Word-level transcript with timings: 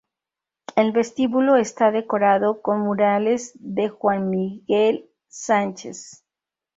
El 0.75 0.93
vestíbulo 0.93 1.57
está 1.57 1.91
decorado 1.91 2.63
con 2.63 2.79
murales 2.79 3.51
de 3.59 3.89
Juan 3.89 4.31
Miguel 4.31 5.07
Sánchez. 5.27 6.23